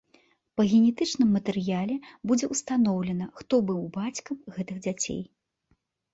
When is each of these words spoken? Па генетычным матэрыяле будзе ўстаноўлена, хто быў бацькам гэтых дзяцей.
Па 0.59 0.63
генетычным 0.71 1.29
матэрыяле 1.37 1.97
будзе 2.31 2.49
ўстаноўлена, 2.55 3.25
хто 3.41 3.61
быў 3.69 3.79
бацькам 4.01 4.37
гэтых 4.57 4.77
дзяцей. 4.89 5.21